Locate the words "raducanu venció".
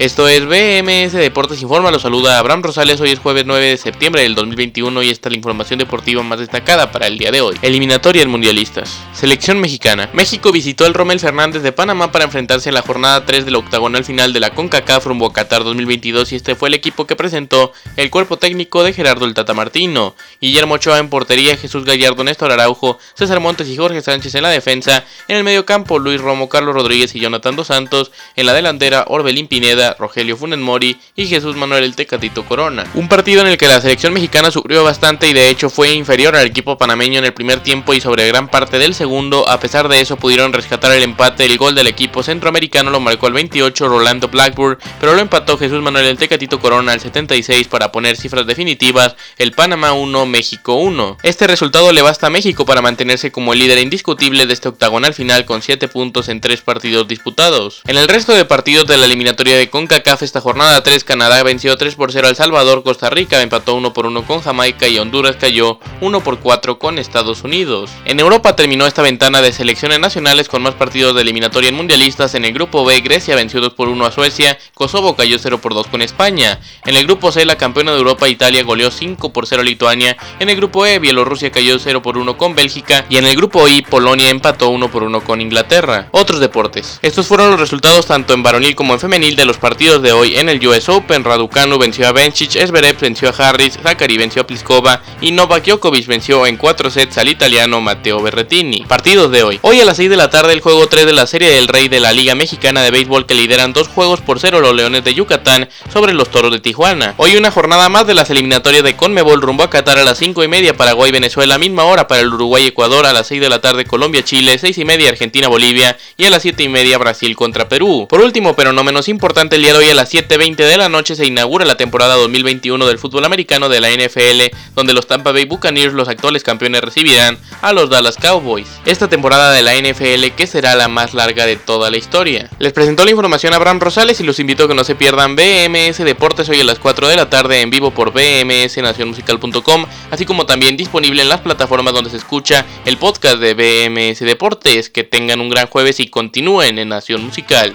91.24-92.06